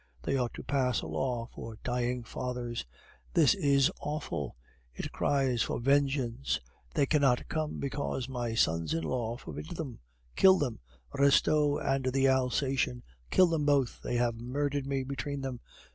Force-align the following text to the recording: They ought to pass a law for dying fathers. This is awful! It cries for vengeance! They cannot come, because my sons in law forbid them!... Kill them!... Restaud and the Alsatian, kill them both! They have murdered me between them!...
They 0.23 0.35
ought 0.35 0.55
to 0.55 0.63
pass 0.63 1.01
a 1.03 1.07
law 1.07 1.47
for 1.53 1.77
dying 1.83 2.23
fathers. 2.23 2.87
This 3.35 3.53
is 3.53 3.91
awful! 3.99 4.55
It 4.95 5.11
cries 5.11 5.61
for 5.61 5.79
vengeance! 5.79 6.59
They 6.95 7.05
cannot 7.05 7.47
come, 7.47 7.79
because 7.79 8.27
my 8.27 8.55
sons 8.55 8.95
in 8.95 9.03
law 9.03 9.37
forbid 9.37 9.75
them!... 9.75 9.99
Kill 10.35 10.57
them!... 10.57 10.79
Restaud 11.13 11.77
and 11.85 12.05
the 12.05 12.27
Alsatian, 12.27 13.03
kill 13.29 13.45
them 13.45 13.63
both! 13.67 14.01
They 14.01 14.15
have 14.15 14.41
murdered 14.41 14.87
me 14.87 15.03
between 15.03 15.41
them!... 15.41 15.59